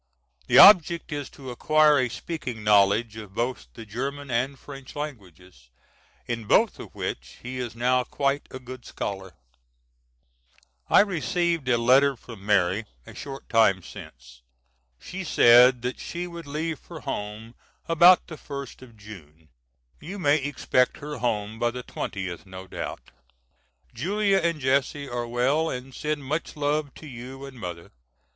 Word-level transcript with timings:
The 0.47 0.57
object 0.57 1.11
is 1.11 1.29
to 1.29 1.51
acquire 1.51 1.99
a 1.99 2.09
speaking 2.09 2.63
knowledge 2.63 3.17
of 3.17 3.35
both 3.35 3.67
the 3.75 3.85
German 3.85 4.31
and 4.31 4.57
French 4.57 4.95
languages, 4.95 5.69
in 6.25 6.45
both 6.45 6.79
of 6.79 6.95
which 6.95 7.37
he 7.43 7.59
is 7.59 7.75
now 7.75 8.03
quite 8.05 8.47
a 8.49 8.57
good 8.57 8.83
scholar. 8.83 9.35
I 10.89 11.01
received 11.01 11.69
a 11.69 11.77
letter 11.77 12.15
from 12.15 12.43
Mary 12.43 12.85
a 13.05 13.13
short 13.13 13.47
time 13.47 13.83
since. 13.83 14.41
She 14.99 15.23
said 15.23 15.83
that 15.83 15.99
she 15.99 16.25
would 16.25 16.47
leave 16.47 16.79
for 16.79 17.01
home 17.01 17.53
about 17.87 18.25
the 18.25 18.37
first 18.37 18.81
of 18.81 18.97
June. 18.97 19.49
You 19.99 20.17
may 20.17 20.37
expect 20.37 20.97
her 20.97 21.17
home 21.19 21.59
by 21.59 21.69
the 21.69 21.83
twentieth 21.83 22.47
no 22.47 22.65
doubt. 22.65 23.11
Julia 23.93 24.39
and 24.39 24.59
Jesse 24.59 25.07
are 25.07 25.27
well 25.27 25.69
and 25.69 25.93
send 25.93 26.25
much 26.25 26.55
love 26.57 26.91
to 26.95 27.05
you 27.05 27.45
and 27.45 27.59
Mother. 27.59 27.91